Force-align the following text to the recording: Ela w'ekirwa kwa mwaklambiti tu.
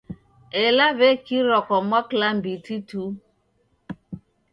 Ela 0.63 0.87
w'ekirwa 0.97 1.59
kwa 1.67 1.77
mwaklambiti 1.87 2.75
tu. 2.89 3.03